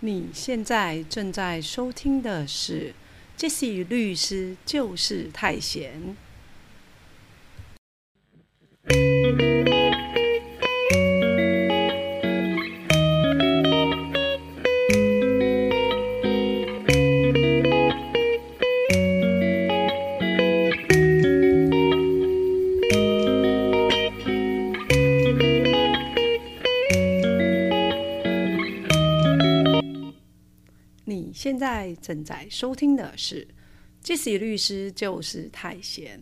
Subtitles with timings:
[0.00, 2.90] 你现在正在收听的是
[3.36, 5.92] 《杰西律师就是太闲》。
[31.58, 33.44] 现在正在收听的是
[34.00, 36.20] 《即使律师就是太闲》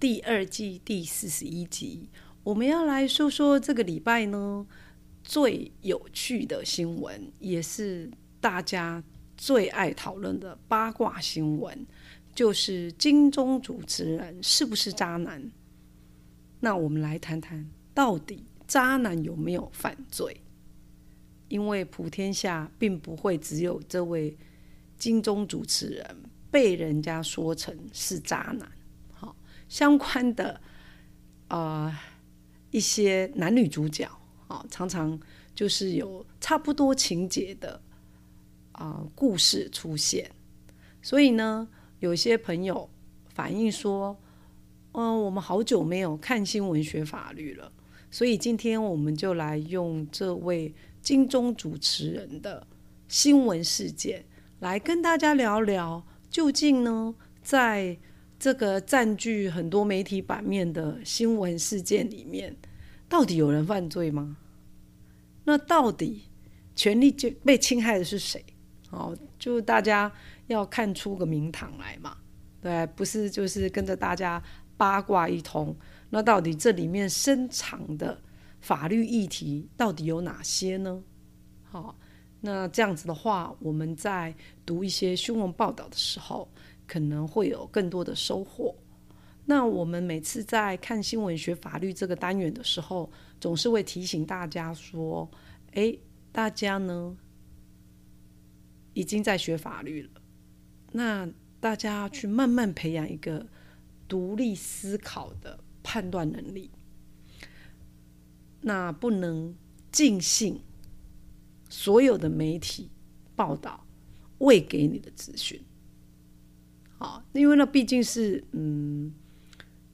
[0.00, 2.08] 第二季第四十一集。
[2.42, 4.66] 我们要来说说这个礼拜呢
[5.22, 9.04] 最有趣的新闻，也是大家
[9.36, 11.86] 最爱讨论的八卦新闻，
[12.34, 15.52] 就是金钟主持人是不是渣男？
[16.58, 20.40] 那我们来谈谈，到底渣男有没有犯罪？
[21.48, 24.34] 因为普天下并不会只有这位
[25.00, 26.16] 金钟主持人
[26.48, 28.70] 被人家说成是渣男，
[29.12, 29.34] 好，
[29.68, 30.60] 相关的
[31.48, 31.92] 呃
[32.70, 34.08] 一些男女主角
[34.46, 35.18] 啊，常常
[35.52, 37.82] 就是有差不多情节的
[38.72, 40.30] 啊、故事出现，
[41.02, 41.66] 所以呢，
[41.98, 42.88] 有些朋友
[43.34, 44.16] 反映说，
[44.92, 47.72] 嗯、我们好久没有看新闻学法律了，
[48.10, 50.72] 所以今天我们就来用这位。
[51.02, 52.66] 金钟主持人的
[53.08, 54.22] 新闻事件，
[54.60, 57.96] 来跟大家聊聊，究竟呢，在
[58.38, 62.54] 这个占据很多媒体版面的新闻事件里面，
[63.08, 64.36] 到底有人犯罪吗？
[65.44, 66.28] 那到底
[66.76, 68.44] 权利就被侵害的是谁？
[68.90, 70.12] 哦，就大家
[70.46, 72.18] 要看出个名堂来嘛，
[72.60, 74.42] 对，不是就是跟着大家
[74.76, 75.74] 八卦一通。
[76.10, 78.20] 那到底这里面深藏的？
[78.60, 81.02] 法律议题到底有哪些呢？
[81.62, 81.98] 好，
[82.40, 86.48] 那这样子的话，我们在读一些新闻报道的时候，
[86.86, 88.74] 可能会有更多的收获。
[89.44, 93.10] 那我们每次在看新闻学法律这个单元的时候，
[93.40, 95.28] 总是会提醒大家说
[95.72, 95.98] ：“诶，
[96.32, 97.16] 大家呢
[98.94, 100.10] 已经在学法律了，
[100.92, 101.28] 那
[101.58, 103.46] 大家去慢慢培养一个
[104.08, 106.70] 独立思考的判断能力。”
[108.62, 109.54] 那不能
[109.90, 110.60] 尽信
[111.70, 112.90] 所有的媒体
[113.34, 113.86] 报道
[114.38, 115.58] 喂给你的资讯，
[116.98, 119.14] 好，因为那毕竟是嗯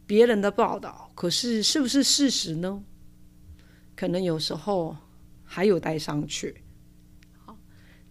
[0.06, 2.82] 别人的报道，可是是不是事实呢？
[3.94, 4.96] 可能有时候
[5.44, 6.54] 还有待商榷。
[7.44, 7.56] 好，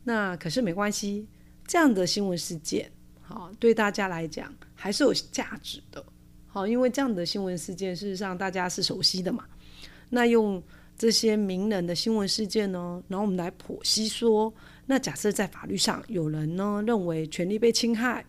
[0.03, 1.27] 那可是没关系，
[1.67, 6.05] 这样的新闻事件，好对大家来讲还是有价值的。
[6.47, 9.45] 好，因为这样的新闻事件，事实上大家是熟悉的嘛。
[10.09, 10.61] 那用
[10.97, 14.53] 这些名人的新闻事件呢，然后我们来剖析说，
[14.85, 18.25] 那假设在法律上有人呢认为权利被侵害，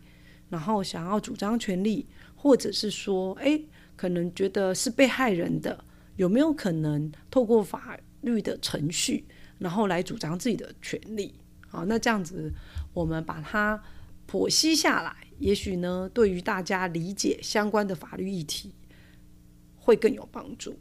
[0.48, 3.60] 然后想要主张权利，或者是说，哎，
[3.94, 5.84] 可能觉得是被害人的，
[6.16, 9.24] 有没有可能透过法律的程序，
[9.58, 11.34] 然后来主张自己的权利？
[11.68, 12.52] 好，那这样子
[12.92, 13.80] 我们把它
[14.28, 18.74] 剖析下来，也许呢，对于大家理解相关的法律议题
[19.76, 20.76] 会更有帮助。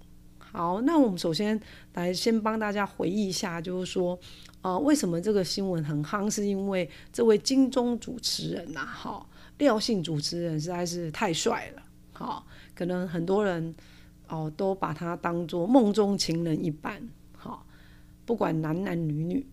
[0.55, 1.59] 好，那我们首先
[1.95, 4.17] 来先帮大家回忆一下，就是说，
[4.61, 6.29] 呃，为什么这个新闻很夯？
[6.29, 9.27] 是因为这位金钟主持人呐，哈，
[9.57, 11.83] 廖姓主持人实在是太帅了，
[12.13, 13.75] 好，可能很多人
[14.29, 17.05] 哦都把他当做梦中情人一般，
[17.35, 17.67] 好，
[18.25, 19.45] 不管男男女女，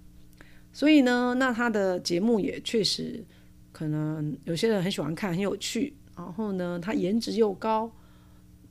[0.73, 3.25] 所以呢，那他的节目也确实
[3.73, 7.91] 可能有些人很喜欢看，很有趣，然后呢，他颜值又高，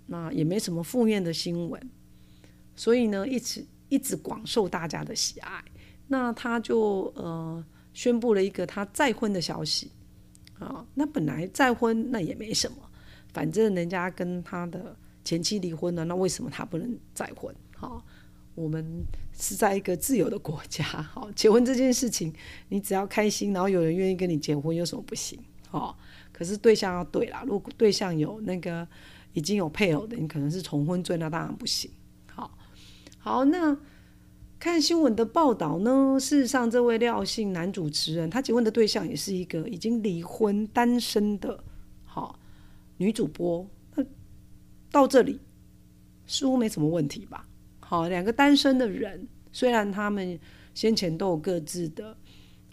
[0.06, 1.90] 那也没什么负面的新闻。
[2.76, 5.64] 所以呢，一直一直广受大家的喜爱。
[6.08, 9.92] 那他就呃宣布了一个他再婚的消息
[10.60, 10.86] 啊。
[10.94, 12.78] 那本来再婚那也没什么，
[13.34, 17.56] 反正人家跟他的前妻离婚了，那为什么他不能再婚？
[17.76, 18.04] 好，
[18.56, 18.86] 我们
[19.34, 20.84] 是在一个自由的国家，
[21.14, 22.34] 好，结婚这件事情，
[22.70, 25.40] 你只要开心，然后有人愿意跟你结婚，有什么不行？
[25.72, 25.96] 哦，
[26.34, 27.44] 可是对象要对啦。
[27.48, 28.86] 如果对象有那个
[29.32, 31.90] 已经有配偶的，你可能是重婚罪，那当然不行。
[33.24, 33.78] 好，那
[34.58, 36.18] 看新闻的报道呢？
[36.20, 41.64] 事实上，这位廖姓男主持人，他结婚的对象也是一个已经离婚单身的，
[42.04, 42.40] 好
[42.98, 43.68] 女主播。
[43.94, 44.04] 那
[44.90, 45.40] 到这里
[46.26, 47.48] 似乎没什么问题吧？
[47.80, 50.40] 好，两个单身的人，虽然他们
[50.74, 52.18] 先前都有各自的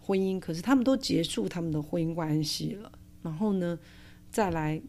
[0.01, 2.91] 婚姻，可是他们都结束他们的婚姻关系了。
[3.23, 3.79] 然后呢，
[4.31, 4.81] 再来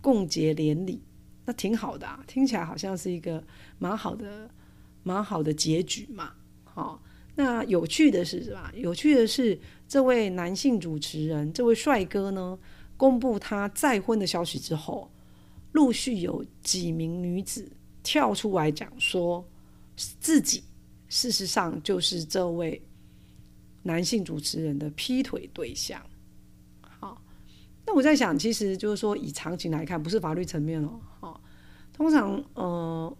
[0.00, 1.02] 共结连理，
[1.44, 3.44] 那挺好的啊，听起来好像是一个
[3.78, 4.48] 蛮好的。
[5.08, 6.34] 蛮好的结局嘛，
[6.64, 7.02] 好，
[7.34, 8.70] 那有趣的是，什么？
[8.74, 9.58] 有趣的是，
[9.88, 12.58] 这位男性主持人，这位帅哥呢，
[12.94, 15.10] 公布他再婚的消息之后，
[15.72, 17.66] 陆续有几名女子
[18.02, 19.42] 跳出来讲说，
[20.20, 20.62] 自己
[21.08, 22.82] 事实上就是这位
[23.82, 26.02] 男性主持人的劈腿对象。
[26.82, 27.22] 好，
[27.86, 31.00] 那我在想，其实就是说，以场景来看，不是法律层面哦。
[31.18, 31.40] 好，
[31.94, 33.16] 通常呃，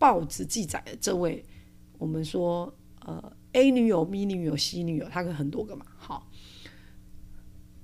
[0.00, 1.44] 报纸记载的这位，
[1.96, 2.74] 我们说。
[3.06, 5.86] 呃，A 女友、B 女友、C 女友，他有很多个嘛。
[5.96, 6.30] 好，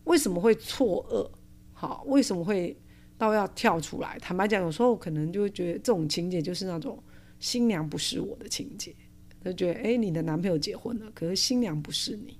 [0.04, 1.30] 为什么会错愕？
[1.72, 2.78] 好，为什么会
[3.16, 4.18] 到要跳出来？
[4.18, 7.02] 坦白讲，有时候可能就会觉得这种情节就是那种
[7.40, 8.94] 新娘不是我的情节，
[9.42, 12.38] 就觉得哎，你的男朋友结婚了，可是新娘不是你。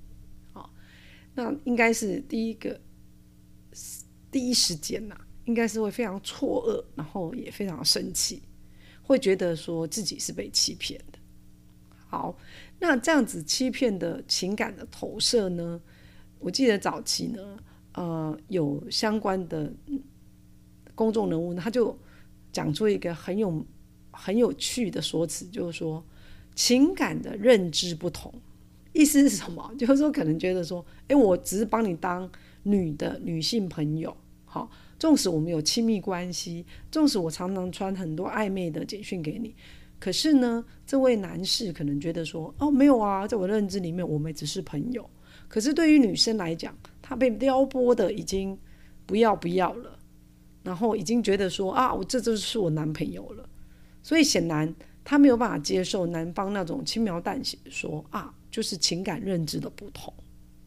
[0.53, 0.71] 好，
[1.33, 2.79] 那应该是第一个
[4.29, 8.43] 第一时间呐，应该是会非常错愕，然后也非常生气，
[9.07, 11.17] 会觉得说自己是被欺骗的。
[12.07, 12.37] 好。
[12.79, 15.81] 那这样子欺骗的情感的投射呢？
[16.37, 17.57] 我记得早期呢，
[17.95, 19.73] 呃，有相关的
[20.93, 21.97] 公众人物，他就
[22.51, 23.65] 讲出一个很有
[24.11, 26.05] 很有趣的说辞，就是说
[26.53, 28.31] 情感的认知不同，
[28.93, 29.67] 意思是什么？
[29.75, 32.29] 就是说可能觉得说，哎，我只是帮你当
[32.61, 34.15] 女的女性朋友，
[34.45, 34.69] 好，
[34.99, 39.55] 纵使我们有亲密关系，纵使我常常传很多暧昧的简讯给你。
[39.99, 45.09] 可是呢，这位男士可能觉得说：“哦，没有啊，在我认知里面，我们只是朋友。”
[45.47, 48.57] 可是对于女生来讲，她被撩拨的已经
[49.05, 49.97] 不要不要了，
[50.61, 53.49] 然后已经觉得说：“啊，我这就是我男朋友了。”
[54.03, 54.73] 所以显然
[55.03, 60.13] 她没有办法接受男方那种轻描淡写说：“啊，就是情感认知的不同。”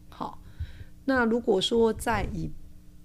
[0.09, 0.43] 好，
[1.05, 2.50] 那如果说在以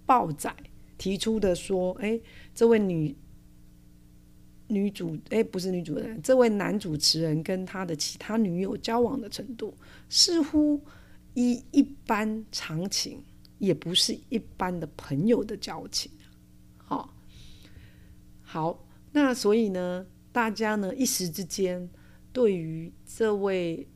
[0.05, 0.51] 暴仔
[0.97, 2.19] 提出的说：“哎，
[2.53, 3.15] 这位女。”
[4.67, 9.71] 女主哎，不是女主人，这位男主持人跟他的其他女友交往的程度，
[10.09, 10.83] 似乎
[11.35, 13.23] 一一般常情，
[13.59, 16.11] 也不是一般的朋友的交情。
[16.77, 17.15] 好，
[18.41, 21.87] 好，那所以呢，大家呢一时之间
[22.33, 23.87] 对于这位。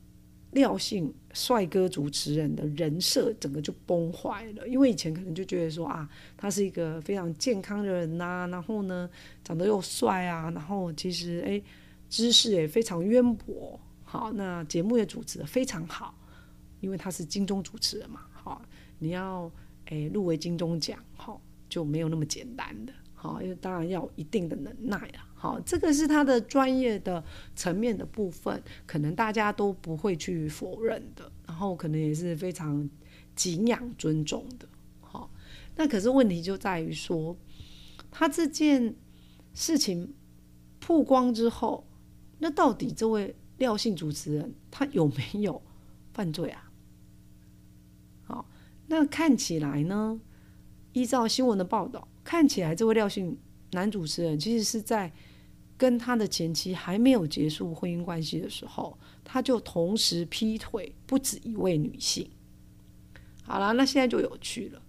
[0.52, 9.10] 廖姓帅哥主持人的人设整个就崩坏了，因为以前可能就觉得说啊，他是一个非常健康的人呐，然后呢
[9.44, 11.62] 长得又帅啊，然后其实哎
[12.10, 16.18] 知识也非常渊博，好，那节目也主持的非常好，
[16.80, 18.62] 因为他是金钟主持人嘛，好，
[18.98, 19.52] 你要
[19.86, 22.94] 哎入围金钟奖，好就没有那么简单的。
[23.14, 25.29] 好，因为当然要有一定的能耐啊。
[25.42, 27.24] 好，这个是他的专业的
[27.56, 31.32] 层面的部分，可能大家都不会去否认的。
[31.48, 32.90] 然后可能也是非常
[33.38, 34.68] 敬仰、尊重的。
[35.00, 35.32] 好，
[35.78, 37.38] 那可是问题就在于说，
[38.12, 38.94] 他这件
[39.54, 40.14] 事情
[40.82, 41.88] 曝光之后，
[42.40, 45.62] 那到底这位廖姓主持人他有没有
[46.14, 46.70] 犯罪啊？
[48.26, 48.46] 好，
[48.88, 50.20] 那看起来呢，
[50.92, 52.10] 依照新闻的报道。
[52.26, 53.38] 看起来，这位廖姓
[53.72, 55.12] 男主持人其实是在
[55.80, 62.30] 跟他的前妻还没有结束婚姻关系的时候，他就同时劈腿不止一位女性。
[63.44, 64.82] 好了，那现在就有趣了。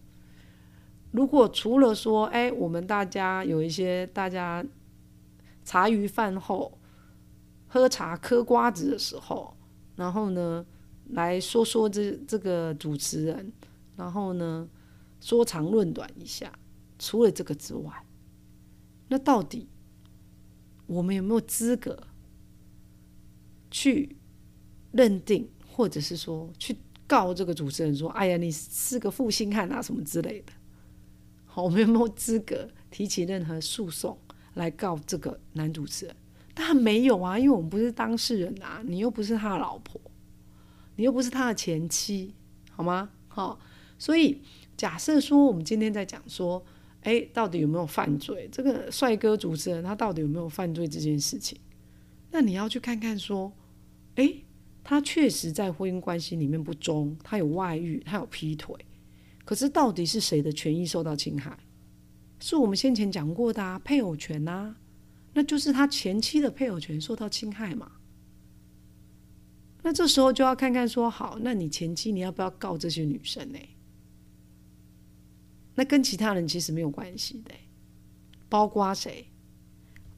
[1.12, 4.64] 如果除了说，哎，我们大家有一些大家
[5.64, 6.76] 茶余饭后
[7.68, 9.56] 喝茶嗑瓜子的时候，
[9.94, 10.66] 然后呢
[11.10, 13.52] 来说说这这个主持人，
[13.96, 14.68] 然后呢
[15.20, 16.52] 说长论短一下。
[16.98, 17.90] 除了这个之外，
[19.08, 19.68] 那到底
[20.90, 21.96] 我们有没有资格
[23.70, 24.16] 去
[24.90, 30.52] 认定，或者是说去告这个主持人说：“哎呀，你是个负心汉啊，什么之类的？”
[31.46, 34.18] 好，我们有没有资格提起任何诉讼
[34.54, 36.16] 来告这个男主持人？
[36.54, 40.00] 当然没有啊，因为我们不是当事人啊，你又不是他的老婆，
[40.96, 42.34] 你又不是他的前妻，
[42.72, 43.10] 好吗？
[43.28, 43.60] 好，
[43.96, 44.42] 所以
[44.76, 46.64] 假设说，我们今天在讲说。
[47.02, 48.48] 哎，到底有没有犯罪？
[48.52, 51.58] 这个帅哥主持人他到底有没有犯罪这件事情？
[52.30, 53.52] 那你要去看看说，
[54.16, 54.34] 哎，
[54.84, 58.74] 他确实在婚姻关系里面不忠，他有外遇，他有劈腿。
[59.44, 61.58] 可是到底是谁的权益受到侵害？
[62.38, 64.74] 是我们先前讲过的啊，配偶权呐，
[65.34, 67.90] 那就是他前妻的配偶权受到侵害嘛。
[69.82, 73.58] 那这时候就要看看说，好，那你前妻你要不要告这些女生呢？
[75.80, 77.54] 那跟其他人其实没有关系的，
[78.50, 79.24] 包括谁？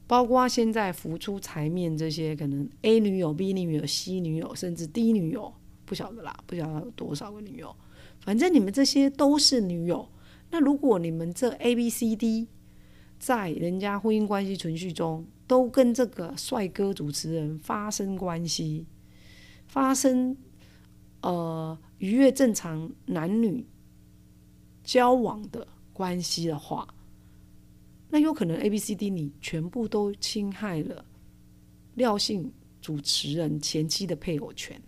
[0.05, 5.53] 包括现在浮出台面这些可能 A 女友、B 女友、C 女友，甚至 D 女友，
[5.85, 7.73] 不晓得啦，不晓得有多少个女友。
[8.19, 10.09] 反正你们这些都是女友。
[10.51, 12.49] 那如果你们这 A、B、C、D
[13.17, 18.85] 在人家婚姻关系存续中，都跟这个帅哥主持人发生关系，
[19.67, 20.35] 发生
[21.21, 23.65] 呃愉悦正常男女
[24.83, 26.87] 交往的关系的话，
[28.09, 31.05] 那有可能 A、B、C、D 你全部都侵害了
[31.95, 34.81] 廖姓主持人前妻的配偶权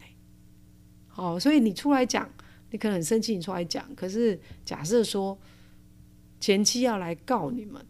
[1.07, 2.29] 好，所以你出来讲，
[2.71, 3.93] 你可能很生气，你出来讲。
[3.95, 5.37] 可是假设说
[6.41, 7.85] 前妻要来告你们，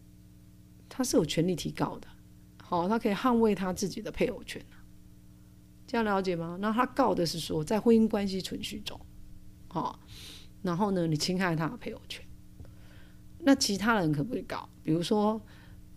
[0.88, 2.06] 他是有权利提告的。
[2.62, 4.64] 好，他可以捍卫他自己的配偶权
[5.86, 6.56] 这样了解吗？
[6.60, 9.00] 那他告的是说，在婚姻关系存续中，
[9.68, 9.98] 好，
[10.66, 12.22] 然后呢，你侵害他的配偶权。
[13.38, 14.68] 那其他人可不可以告？
[14.82, 15.40] 比如说，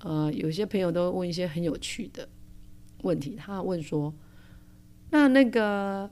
[0.01, 2.29] 呃，有些朋友都问一些很有趣的
[3.01, 3.35] 问题。
[3.35, 4.13] 他问说，
[5.09, 6.07] 那那个，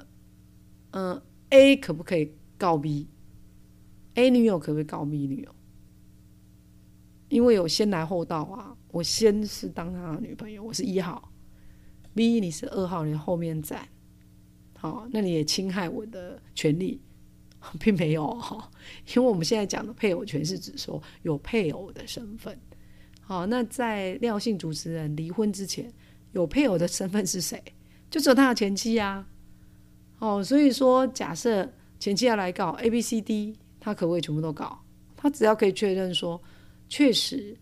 [0.91, 1.21] 嗯
[1.51, 5.55] ，A 可不可以告 B？A 女友可不可以告 B 女友？
[7.29, 11.31] 因为有先来后到啊，我先是当他的女朋友，我是一号
[12.15, 13.87] ，B 你是二号，你后面站，
[14.75, 16.99] 好，那你也侵害我的权利，
[17.79, 18.69] 并没有哈，
[19.15, 22.57] 因为我们现在讲的配偶权是指说有配偶的身份，
[23.21, 25.91] 好，那在廖姓主持人离婚之前，
[26.31, 27.61] 有配偶的身份是谁？
[28.09, 29.27] 就只有他的前妻啊，
[30.19, 34.79] 哦，所以说假设前妻要来告 A、B、C、D，他可不可以全部都告？
[35.15, 36.41] 他只要可以确认说。
[36.89, 37.53] 确实，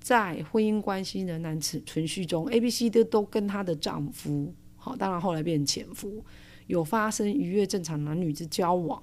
[0.00, 6.20] 在婚姻关系仍然存存续中，A、B、C 都都跟她的丈夫，好，当然后来变成前夫，
[6.66, 9.00] 有发生愉悦正常男女之交往，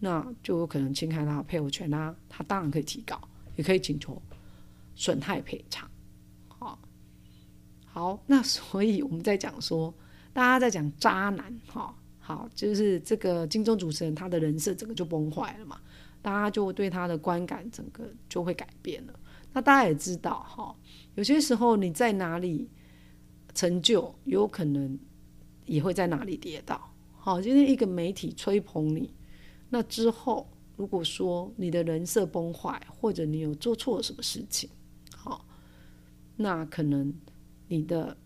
[0.00, 3.20] 那就有可能侵害他的配偶权啊，他当然可以提告，
[3.54, 4.20] 也可以请求
[4.94, 5.88] 损害赔偿，
[6.48, 6.78] 好，
[7.84, 9.94] 好，那所以我们在讲说，
[10.32, 15.78] 大家在讲渣男，哈，好，就是这个金钟主持人他的人设整个就崩坏了嘛。
[16.22, 19.20] 大家就对他的观感整个就会改变了。
[19.54, 20.74] 那大家也知道哈，
[21.14, 22.68] 有些时候你在哪里
[23.54, 24.98] 成就，有可能
[25.64, 26.92] 也会在哪里跌倒。
[27.16, 29.10] 好，今天一个媒体吹捧你，
[29.70, 30.46] 那之后
[30.76, 34.68] 如果说你的人设崩坏，或者你有做错什么事情，
[35.16, 35.46] 好，
[36.36, 37.14] 那可能
[37.68, 38.16] 你的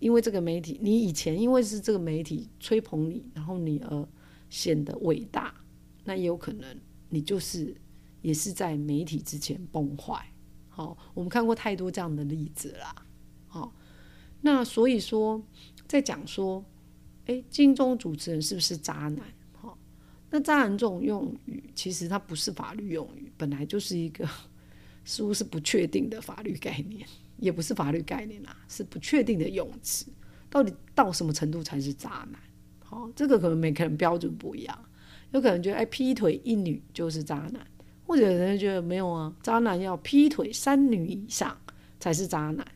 [0.00, 4.08] 因为这个媒体，你以前因为是这个媒体吹捧你，然后你而
[4.50, 5.54] 显得伟大，
[6.04, 6.80] 那也有可能。
[7.10, 7.76] 你就是
[8.22, 10.32] 也是在媒体之前崩坏，
[10.68, 13.06] 好，我们看过太多这样的例子啦，
[13.46, 13.72] 好，
[14.40, 15.40] 那所以说
[15.86, 16.64] 在讲说，
[17.26, 19.24] 哎，金钟主持人是不是渣男？
[20.34, 24.28] 那渣男这种用语，其实它不是法律用语，本来就是一个
[25.04, 30.06] 似乎是不确定的法律概念，也不是法律概念啊，是不确定的用词，
[30.50, 32.40] 到底到什么程度才是渣男？
[32.80, 34.76] 好，这个可能每个人标准不一样。
[35.30, 37.64] 有可能觉得哎，劈腿一女就是渣男，
[38.04, 41.56] 或者有人觉得没有啊，渣男要劈腿三女以上
[42.00, 42.66] 才是渣男，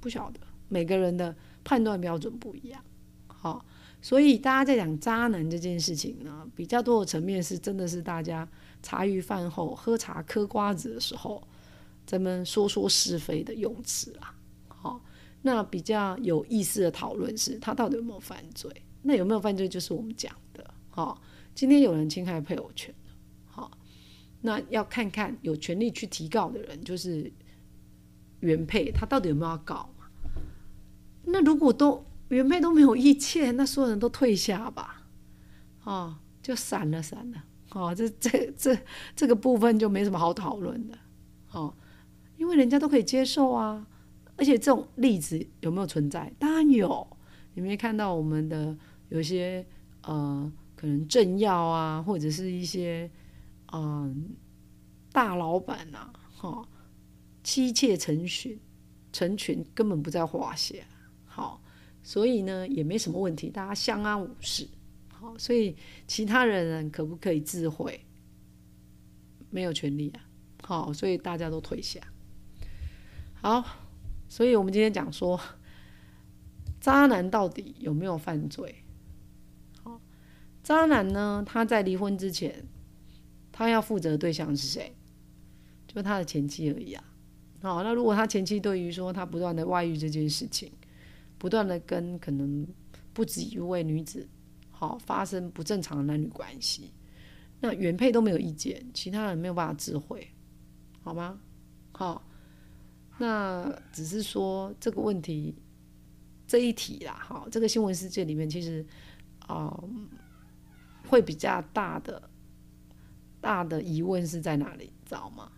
[0.00, 2.84] 不晓得每个人的判断标准不一样。
[3.26, 3.64] 好，
[4.04, 8.46] 所以大家在讲渣男这件事情呢，比较多的层面是真的是大家
[8.82, 11.42] 茶余饭后喝茶嗑瓜子的时候，
[12.04, 14.34] 咱们说说是非的用词啦。
[14.68, 15.00] 好，
[15.40, 18.70] 那比较有意思的讨论是他到底有没有犯罪？
[19.00, 21.18] 那有没有犯罪就是我们讲的，好。
[21.54, 22.94] 今天有人侵害配偶权
[23.46, 23.70] 好，
[24.42, 27.32] 那要看看有权利去提告的人，就是
[28.40, 29.88] 原配，他到底有没有要告？
[31.22, 35.02] 那如果都原配都没有意见，那所有人都退下吧，
[35.84, 38.78] 哦，就散了散了，哦，这这这
[39.14, 40.98] 这个部分就没什么好讨论的，
[41.52, 41.74] 哦，
[42.36, 43.86] 因为人家都可以接受啊，
[44.36, 46.32] 而且这种例子有没有存在？
[46.38, 47.06] 当然有，
[47.54, 48.76] 你没看到我们的
[49.08, 49.66] 有些
[50.02, 50.52] 呃？
[50.76, 53.10] 可能政要啊，或者是一些
[53.72, 54.34] 嗯
[55.12, 56.68] 大老板呐，哈，
[57.42, 58.58] 妻妾成群，
[59.10, 60.74] 成群根本不在话下。
[62.04, 64.68] 所以呢也没什么问题，大家相安无事。
[65.08, 65.74] 好，所以
[66.06, 67.98] 其他人可不可以自毁？
[69.50, 70.20] 没有权利啊。
[70.62, 72.00] 好，所以大家都退下。
[73.32, 73.64] 好，
[74.28, 75.40] 所以我们今天讲说，
[76.80, 78.84] 渣男到底有没有犯罪？
[79.82, 80.00] 好
[80.62, 81.42] 渣男呢？
[81.46, 82.66] 他在离婚之前，
[83.50, 84.94] 他要负责的对象是谁？
[85.86, 87.04] 就他的前妻而已啊。
[87.62, 90.70] 好，那如果他前妻对于说他不断的外遇这件事情，
[91.44, 92.66] 不断的跟可能
[93.12, 94.26] 不止一位女子，
[94.70, 96.90] 好发生不正常的男女关系，
[97.60, 100.26] 那原配都没有意见，其他人没有办法智慧，
[101.02, 101.38] 好吗？
[101.92, 102.26] 好，
[103.18, 105.54] 那只是说这个问题
[106.46, 108.82] 这一题啦，好，这个新闻世界里面其实
[109.40, 109.78] 啊。
[111.06, 112.30] 会比较大的
[113.38, 114.90] 大的疑问是在哪里？
[115.04, 115.52] 知道吗？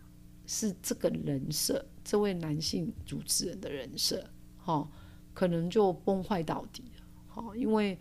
[0.45, 4.29] 是这个人设，这位男性主持人的人设，
[4.59, 4.91] 哈，
[5.37, 7.99] 可能就崩坏到底了，好，因为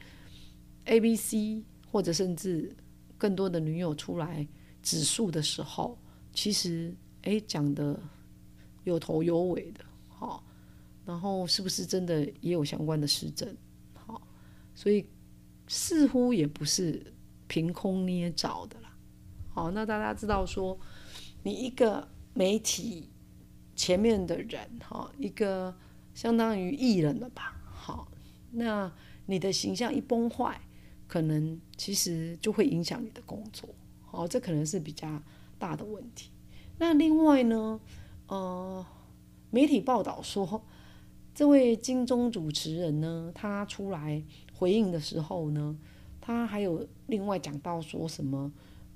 [0.85, 1.61] A、B、C
[1.91, 2.73] 或者甚至
[3.17, 4.47] 更多的女友出来
[4.81, 5.97] 指数的时候，
[6.33, 7.99] 其实哎讲的
[8.85, 10.41] 有头有尾的，好，
[11.03, 13.53] 然后是不是真的也有相关的实证？
[13.93, 14.21] 好，
[14.73, 15.05] 所以
[15.67, 17.13] 似乎也不是
[17.47, 18.97] 凭空捏造的啦。
[19.49, 20.79] 好，那大家知道说，
[21.43, 23.09] 你一个媒体
[23.75, 25.75] 前面的人，哈，一个
[26.15, 27.61] 相当于艺人了吧？
[27.71, 28.07] 好，
[28.51, 28.91] 那
[29.27, 30.59] 你的形象一崩坏，
[31.07, 33.69] 可能其实就会影响你的工作。
[34.01, 35.21] 好，这可能是比较
[35.59, 36.31] 大的问题。
[36.77, 37.79] 那另外呢，
[38.27, 38.85] 呃，
[39.51, 40.63] 媒体报道说，
[41.33, 45.77] 这位金钟主持人呢，他出来回应的时候呢，
[46.21, 48.51] 他还有另外讲到说什么？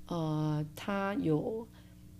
[0.06, 1.68] 呃，他有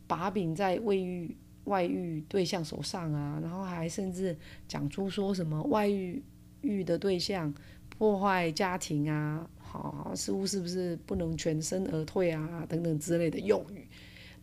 [0.07, 1.37] 把柄在卫浴
[1.71, 4.37] 外遇对象手上啊，然后还甚至
[4.67, 6.23] 讲出说什么外遇
[6.63, 7.55] 遇的对象
[7.89, 13.87] 破坏家庭啊，好，似乎是不是不能全身而退啊等等之类的用语。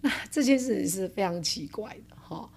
[0.01, 2.50] 那这件事情是非常奇怪的哈，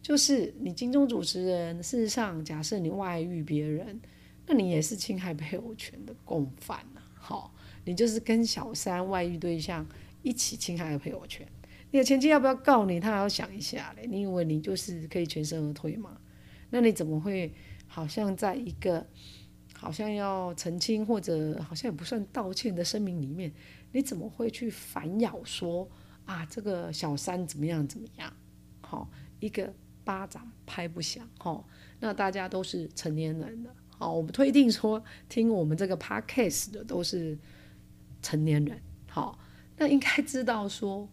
[0.00, 4.00] 就是你金钟主持人，事实上假设你外遇别人，
[4.46, 7.54] 那你也是侵害配偶权的共犯呐，好，
[7.84, 9.86] 你就是跟小三外遇对象。
[10.26, 11.46] 一起侵害了配偶权，
[11.94, 12.98] 你的前妻要不要告你？
[12.98, 14.04] 他还要想一下嘞。
[14.08, 16.20] 你以为你就是可以全身而退吗？
[16.70, 17.54] 那你怎么会
[17.86, 19.06] 好像在一个
[19.76, 23.52] 好像要澄清或者好像也不算道歉的声明里面，
[23.92, 25.88] 你怎么会去反咬说
[26.24, 28.32] 啊这个小三怎么样怎么样？
[28.80, 29.08] 好，
[29.38, 29.72] 一个
[30.02, 31.24] 巴掌拍不响。
[31.38, 31.64] 好，
[32.00, 33.72] 那大家都是成年人了。
[33.96, 37.38] 好，我们推定说听我们这个 podcast 的都是
[38.20, 38.82] 成年人。
[39.06, 39.38] 好。
[39.76, 41.08] 那应该知道说，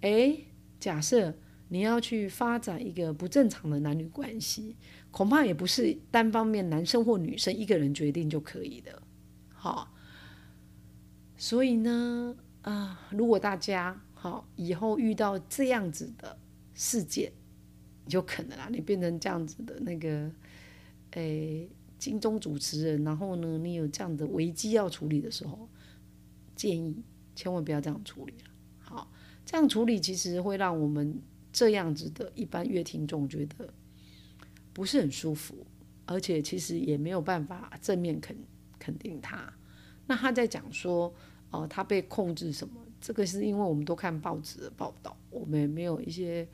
[0.00, 0.36] 哎，
[0.78, 1.34] 假设
[1.68, 4.76] 你要去发展一个不正常的男女关系，
[5.10, 9.02] 恐怕也不是单方面男生或女生一个人决定就可以的，
[9.52, 9.94] 好。
[11.36, 16.38] 所以呢，啊，如果大家好以后遇到这样子的
[16.74, 17.32] 事件，
[18.08, 20.30] 有可能啊，你变成这样子的那个，
[21.12, 25.68] 诶，金钟主持人，然后呢，你有这样的危机要处理的时候，
[26.56, 27.02] 建议。
[27.32, 28.49] 千万不要这样处理了。
[29.50, 31.20] 这样处理其实会让我们
[31.52, 33.68] 这样子的一般乐听众觉得
[34.72, 35.66] 不是很舒服，
[36.06, 38.36] 而且其实也没有办法正面肯
[38.78, 39.52] 肯定他。
[40.06, 41.12] 那他在讲说，
[41.50, 42.74] 呃，他被控制什么？
[43.00, 46.46] 这个是因为我们都看报纸的报道，我们也没有一些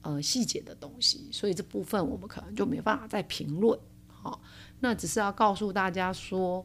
[0.00, 3.78] 呃细节的东西，所以这部分我们可能就没办法再评论。
[4.06, 4.40] 好，
[4.80, 6.64] 那只是要告诉大家说。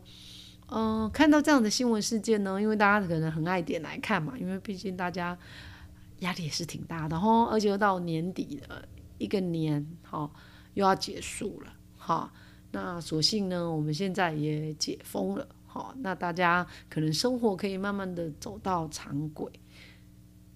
[0.76, 5.38] 嗯，看到这样的新闻事件呢，因为大家可能很爱点来看嘛，因为毕竟大家
[6.24, 8.84] 压力也是挺大的哈，而且又到年底了，
[9.18, 10.30] 一个年哈
[10.74, 12.32] 又要结束了哈，
[12.72, 19.52] 那所幸呢，我们现在也解封了哈，那大家可能生活可以慢慢的走到常轨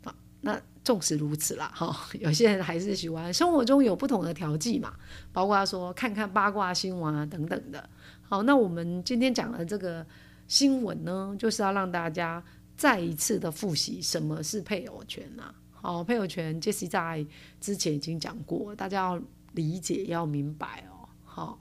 [0.03, 4.93] 啊，那纵使如此啦哈， 有些人还是喜欢生活中有不同的调剂嘛，
[5.31, 7.89] 包括说看看八卦新闻啊等等的。
[8.21, 10.05] 好，那我们今天讲的这个
[10.47, 12.43] 新闻呢，就是要让大家
[12.77, 15.53] 再一次的复习什么是配偶权啊。
[15.71, 17.25] 好，配偶权，Jesse 在
[17.59, 19.21] 之前已经讲过，大家要
[19.53, 21.09] 理解要明白哦。
[21.23, 21.59] 好，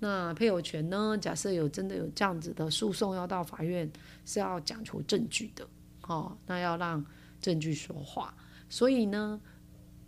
[0.00, 3.90] 那配偶权呢，假设有真的有这样子的诉讼要到法院，
[4.24, 5.66] 是要讲求证据的。
[6.00, 7.02] 好，那要让
[7.40, 8.34] 证据说话，
[8.68, 9.40] 所以呢，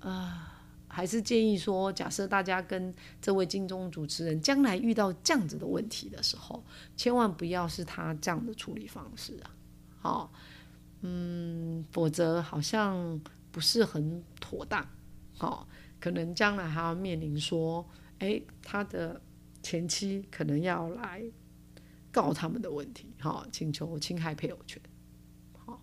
[0.00, 0.54] 啊。
[0.90, 6.64] 还是建议说，假设大家跟这位金钟主持人将来遇到这样子的问题的时候，
[6.96, 9.50] 千万不要是他这样的处理方式啊，
[10.00, 10.32] 好，
[11.02, 14.86] 嗯，否则好像不是很妥当，
[15.36, 15.68] 好，
[16.00, 19.20] 可能将来还要面临说，哎，他的
[19.62, 21.22] 前妻可能要来
[22.10, 24.80] 告他们的问题，好，请求侵害配偶权，
[25.64, 25.82] 好，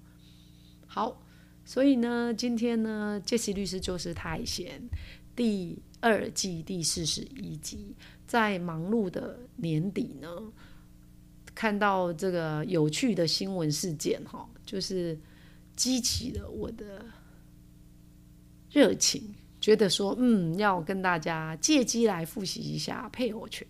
[0.88, 1.22] 好。
[1.68, 4.88] 所以呢，今天呢，杰西律师就是太闲
[5.36, 7.96] 第二季第四十一集，
[8.28, 10.30] 在忙碌的年底呢，
[11.56, 15.18] 看到这个有趣的新闻事件，哈，就是
[15.76, 17.06] 激起了我的
[18.70, 23.66] 热情，觉得说，嗯，要跟大家借机来复习一下配偶权，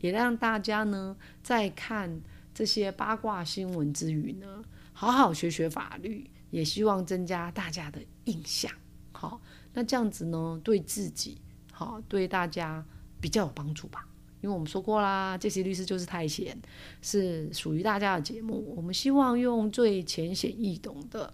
[0.00, 2.20] 也让大家呢，在看
[2.52, 6.28] 这些八卦新闻之余呢，好好学学法律。
[6.52, 8.70] 也希望增加大家的印象，
[9.12, 9.40] 好，
[9.72, 11.40] 那这样子呢，对自己
[11.72, 12.84] 好，对大家
[13.22, 14.06] 比较有帮助吧。
[14.42, 16.60] 因为我们说过啦，这些律师就是太闲，
[17.00, 18.74] 是属于大家的节目。
[18.76, 21.32] 我们希望用最浅显易懂的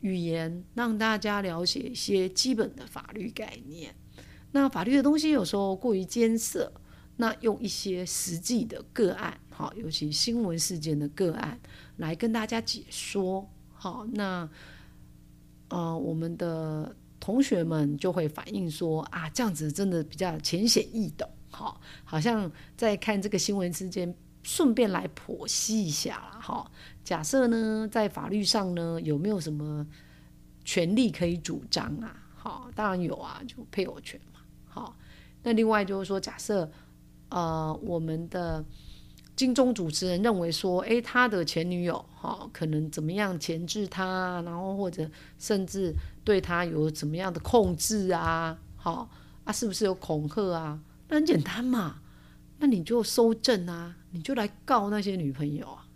[0.00, 3.94] 语言，让大家了解一些基本的法律概念。
[4.52, 6.72] 那法律的东西有时候过于艰涩，
[7.16, 11.60] 那用一些实际的个案，好，尤其新闻事件的个案
[11.98, 13.48] 来跟大家解说。
[13.72, 14.48] 好，那
[15.68, 21.28] 呃，我们的同学们就会反映说啊，这样子真的比较浅显易懂。
[21.50, 26.38] 好，好像在看这个新闻之间，顺便来剖析一下啦。
[26.40, 26.70] 好，
[27.04, 29.86] 假设呢，在法律上呢，有没有什么
[30.64, 32.16] 权利可以主张啊？
[32.34, 34.40] 好，当然有啊，就配偶权嘛。
[34.66, 34.96] 好，
[35.42, 36.70] 那另外就是说，假设
[37.28, 38.64] 呃，我们的
[39.36, 48.58] 金钟主持人认为说，诶，他的前女友哈，可能怎么样钳制他，然后或者甚至对他有怎么样的控制啊？
[48.76, 49.10] 好
[49.44, 50.80] 啊，是不是有恐吓啊？
[51.10, 52.00] 那很简单嘛，
[52.58, 55.88] 那你就收证啊，你就来告那些女朋友啊。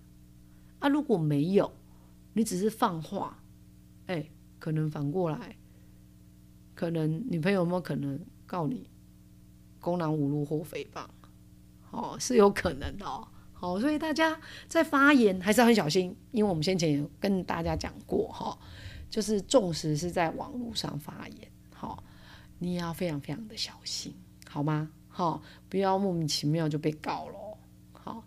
[0.80, 1.72] 啊，如果没有，
[2.32, 3.38] 你只是放话，
[4.06, 5.56] 哎，可能反过来。
[6.74, 8.90] 可能女朋友有没有可能告你
[9.78, 11.06] 公然侮辱或诽谤？
[11.92, 13.28] 哦，是有可能的哦。
[13.52, 18.58] 好，所以大家在发言还是很小心，因为我们先前有跟大家讲过哈，
[19.08, 22.02] 就是纵使是在网络上发言，好，
[22.58, 24.12] 你也要非常非常的小心，
[24.50, 24.90] 好吗？
[25.16, 27.58] 好，不要莫名其妙就被告了。
[27.92, 28.24] 好，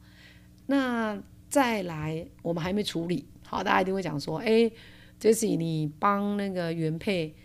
[0.65, 4.71] 那再来，我们还没处理，好，大家一定会讲说，哎
[5.19, 7.36] ，Jesse，你帮那个原配。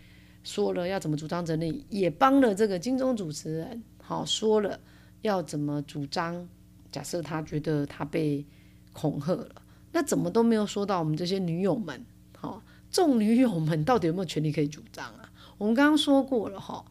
[0.45, 4.77] 说了要怎么主张整理，也帮了这个金钟主持人，好说了
[5.21, 6.47] 要怎么主张。
[6.91, 8.45] 假设他觉得他被
[8.91, 9.61] 恐吓了，
[9.93, 12.05] 那怎么都没有说到我们这些女友们，
[12.37, 15.31] 好众女友们到底有没有权利可以主张啊？
[15.57, 16.83] 我们刚刚说过了哈，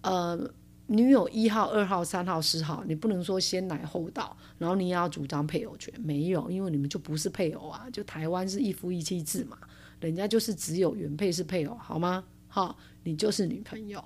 [0.00, 0.50] 呃，
[0.86, 9.58] 女友一号、二号、三号、四号，你不能说先来后到，然后你也要主张配偶权，没有，因为你们就不是配偶啊，就台湾是一夫一妻制嘛，
[10.00, 12.24] 人家就是只有原配是配偶，好吗？
[12.48, 12.78] 好。
[13.06, 14.02] 你就是女朋友，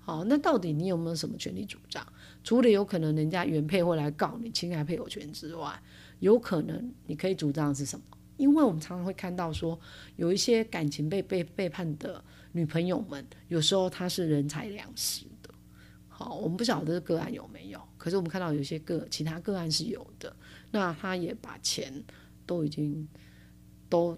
[0.00, 2.04] 好，那到底你有没有什么权利主张？
[2.42, 5.80] 除了有可能人家原配会来告你侵害配偶权之外，
[6.18, 8.04] 有可能你可以主张是什么？
[8.36, 9.78] 因为我们常常会看到说，
[10.16, 15.24] 有一些感情被被背叛的女朋友们，有时候她是人财两失。
[16.20, 20.36] 好，我们不晓得个案有没有，可是我们看到有些个其他个案是有的。
[20.70, 21.90] 那她也把钱
[22.46, 23.08] 都已经
[23.88, 24.16] 都。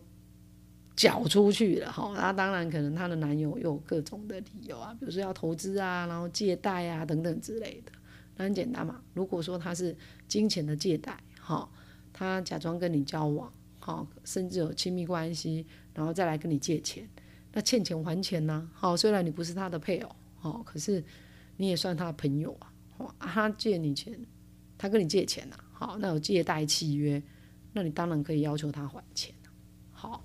[0.94, 7.90] 缴出去了哈，那当然可能她的男友又有各种的理由啊，比如说要投资啊，然后借贷啊等等之类的。
[8.36, 9.96] 那很简单嘛，如果说他是
[10.28, 11.66] 金钱的借贷，哈，
[12.12, 17.08] 他假装跟你交往，哈，甚至有亲密关系，然后再来跟你借钱，
[17.52, 18.70] 那欠钱还钱呢？
[18.74, 21.02] 好，虽然你不是他的配偶，好，可是
[21.62, 24.18] 你也算他的朋友啊，好，他借你钱，
[24.76, 27.22] 他跟你借钱呐，好，那有借贷契约，
[27.72, 29.32] 那你当然可以要求他还钱
[29.92, 30.24] 好。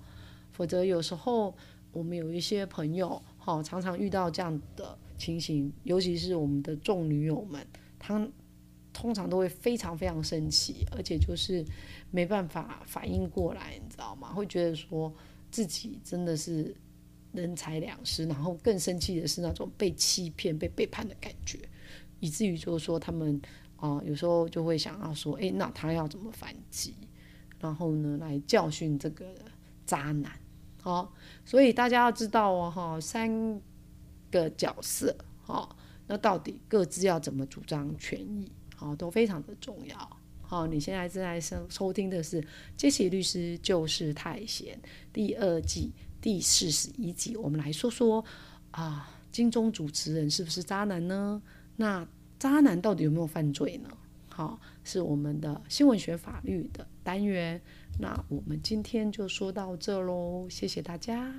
[0.50, 1.54] 否则有时候
[1.92, 7.64] 我们有一些朋友，哈，常常遇到这样的情形，尤其是我们的众女友们，
[8.00, 8.28] 她
[8.92, 11.64] 通常都会非常非常生气，而且就是
[12.10, 14.32] 没办法反应过来，你知道吗？
[14.32, 15.14] 会觉得说
[15.52, 16.74] 自己真的是
[17.32, 21.58] 人财两失，然后更生气的是那种被欺骗、被背叛的感觉，
[22.20, 23.40] 以至于就是说他们
[23.76, 26.94] 啊，有时候就会想要说，哎，那他要怎么反击？
[27.60, 29.26] 然后呢，来教训这个
[29.84, 30.32] 渣男。
[30.80, 31.12] 好，
[31.44, 33.60] 所以大家要知道哦，哈，三
[34.30, 40.16] 个角色，好，那到底各自要怎么主张权益，好，都非常的重要。
[40.40, 42.40] 好，你现在正在收收听的是
[42.76, 44.74] 《杰西律师就是太闲》
[45.12, 48.24] 第二季第四十一集，我们来说说
[48.70, 51.40] 啊，金钟主持人是不是渣男呢？
[51.76, 52.06] 那
[52.38, 53.88] 渣男到底有没有犯罪呢？
[54.28, 57.60] 好，是我们的新闻学法律的单元。
[57.98, 61.34] 那我们今天就说到这喽，谢谢大家。